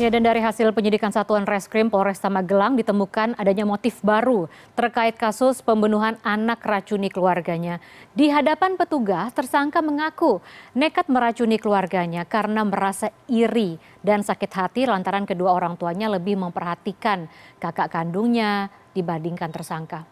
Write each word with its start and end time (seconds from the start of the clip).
Ya, 0.00 0.08
dan 0.08 0.24
dari 0.24 0.40
hasil 0.40 0.72
penyidikan 0.72 1.12
Satuan 1.12 1.44
Reskrim 1.44 1.92
Polresta 1.92 2.32
Magelang 2.32 2.72
ditemukan 2.72 3.36
adanya 3.36 3.68
motif 3.68 4.00
baru 4.00 4.48
terkait 4.72 5.12
kasus 5.20 5.60
pembunuhan 5.60 6.16
anak 6.24 6.64
racuni 6.64 7.12
keluarganya. 7.12 7.84
Di 8.16 8.32
hadapan 8.32 8.80
petugas, 8.80 9.28
tersangka 9.36 9.84
mengaku 9.84 10.40
nekat 10.72 11.04
meracuni 11.12 11.60
keluarganya 11.60 12.24
karena 12.24 12.64
merasa 12.64 13.12
iri 13.28 13.76
dan 14.00 14.24
sakit 14.24 14.48
hati 14.48 14.88
lantaran 14.88 15.28
kedua 15.28 15.52
orang 15.52 15.76
tuanya 15.76 16.08
lebih 16.08 16.40
memperhatikan 16.40 17.28
kakak 17.60 17.92
kandungnya 17.92 18.72
dibandingkan 18.96 19.52
tersangka. 19.52 20.08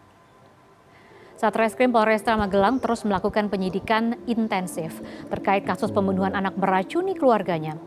Satreskrim 1.41 1.96
Polresta 1.96 2.36
Magelang 2.36 2.77
terus 2.77 3.09
melakukan 3.09 3.48
penyidikan 3.48 4.20
intensif 4.29 5.00
terkait 5.32 5.64
kasus 5.64 5.89
pembunuhan 5.89 6.36
anak 6.36 6.61
meracuni 6.61 7.16
keluarganya. 7.16 7.80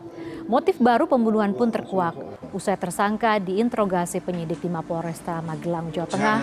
Motif 0.50 0.78
baru 0.82 1.06
pembunuhan 1.06 1.54
pun 1.54 1.70
terkuak. 1.70 2.14
Usai 2.50 2.74
tersangka 2.74 3.38
diinterogasi 3.38 4.20
penyidik 4.20 4.60
di 4.60 4.68
Mapolresta 4.68 5.38
Magelang, 5.40 5.94
Jawa 5.94 6.08
Tengah 6.10 6.38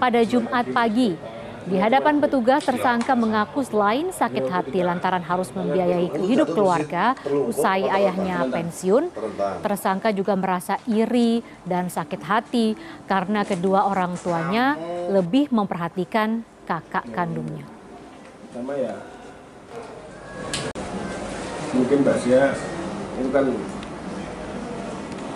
pada 0.00 0.20
Jumat 0.24 0.66
pagi. 0.72 1.14
Di 1.62 1.78
hadapan 1.78 2.18
petugas, 2.18 2.66
tersangka 2.66 3.14
mengaku 3.14 3.62
selain 3.62 4.10
sakit 4.10 4.50
hati 4.50 4.82
lantaran 4.82 5.22
harus 5.22 5.54
membiayai 5.54 6.10
hidup 6.26 6.58
keluarga 6.58 7.14
usai 7.22 7.86
ayahnya 7.86 8.50
pensiun, 8.50 9.14
tersangka 9.62 10.10
juga 10.10 10.34
merasa 10.34 10.82
iri 10.90 11.38
dan 11.62 11.86
sakit 11.86 12.18
hati 12.26 12.74
karena 13.06 13.46
kedua 13.46 13.86
orang 13.86 14.18
tuanya 14.18 14.74
lebih 15.06 15.54
memperhatikan 15.54 16.42
kakak 16.66 17.06
kandungnya. 17.14 17.62
Sama 18.50 18.74
ya, 18.74 18.98
mungkin 21.78 22.02
Mbak 22.02 22.16
Sia 22.26 22.58
itu 23.22 23.30
kan 23.30 23.46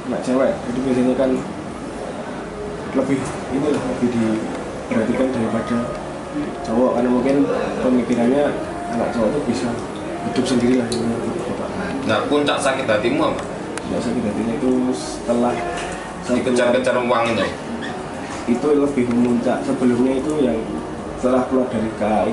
anak 0.07 0.21
cewek 0.23 0.53
jadi 0.55 0.79
biasanya 0.83 1.15
kan 1.15 1.31
lebih 2.97 3.19
ini 3.53 3.67
lah 3.71 3.83
lebih 3.93 4.09
diperhatikan 4.09 5.29
daripada 5.31 5.79
cowok. 6.65 6.91
Karena 6.97 7.09
mungkin 7.13 7.37
pemikirannya 7.85 8.45
anak 8.97 9.09
cowok 9.13 9.29
itu 9.35 9.41
bisa 9.53 9.69
hidup 10.27 10.45
sendiri 10.49 10.75
lah 10.81 10.87
gitu, 10.91 11.05
Nah 12.07 12.19
puncak 12.31 12.59
sakit 12.59 12.87
hatimu 12.87 13.35
apa? 13.35 13.43
Puncak 13.83 14.01
sakit 14.11 14.23
hatinya 14.25 14.55
itu 14.57 14.71
setelah 14.95 15.55
dikejar-kejar 16.27 16.97
uang 16.99 17.25
itu 17.35 17.47
itu 18.47 18.67
lebih 18.79 19.05
memuncak. 19.11 19.59
Sebelumnya 19.67 20.13
itu 20.23 20.33
yang 20.41 20.59
setelah 21.19 21.45
keluar 21.51 21.67
dari 21.69 21.91
KAI 21.99 22.33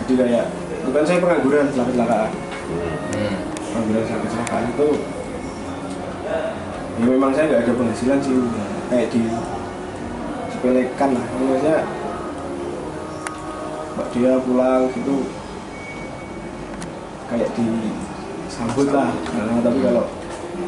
jadi 0.00 0.14
kayak 0.16 0.46
bukan 0.90 1.02
saya 1.06 1.18
pengangguran 1.22 1.64
setelah 1.70 1.86
kecelakaan. 1.92 2.32
Hmm 3.14 3.49
panggilan 3.90 4.06
saya 4.06 4.22
kecelakaan 4.22 4.64
itu 4.70 4.88
ya 6.94 7.04
memang 7.10 7.30
saya 7.34 7.44
nggak 7.50 7.62
ada 7.66 7.72
penghasilan 7.74 8.18
sih 8.22 8.38
kayak 8.86 9.10
di 9.10 9.22
sepelekan 10.54 11.10
lah. 11.18 11.24
Maksudnya 11.26 11.76
mbak 13.98 14.06
dia 14.14 14.32
pulang 14.46 14.82
gitu 14.94 15.16
kayak 17.34 17.50
disambut 17.58 18.94
lah. 18.94 19.10
Nah, 19.10 19.58
tapi 19.58 19.78
kalau 19.82 20.06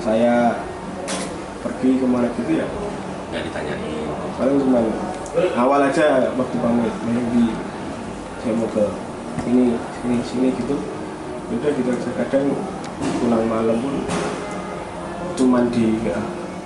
saya 0.02 0.66
pergi 1.62 2.02
ke 2.02 2.06
mana 2.10 2.26
gitu 2.26 2.52
ya 2.58 2.66
nggak 3.30 3.42
ditanyain. 3.46 3.78
paling 4.34 4.58
cuma 4.58 4.82
awal 5.54 5.78
aja 5.86 6.26
waktu 6.34 6.56
pamit 6.58 6.94
di 7.06 7.54
saya 8.42 8.52
mau 8.58 8.66
ke 8.66 8.84
ini 9.46 9.78
sini 10.02 10.16
sini 10.26 10.48
gitu. 10.58 10.74
Udah 11.54 11.70
kita 11.70 11.92
kadang 12.18 12.50
pulang 13.20 13.44
malam 13.50 13.76
pun 13.82 13.94
cuman 15.32 15.64
di 15.72 15.98
ya, 16.04 16.18